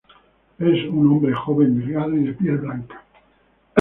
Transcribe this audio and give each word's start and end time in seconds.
Es 0.57 0.89
un 0.89 1.09
hombre 1.11 1.31
joven 1.35 1.77
delgado 1.77 2.17
y 2.17 2.23
de 2.23 2.33
piel 2.33 2.57
blanca. 2.57 3.03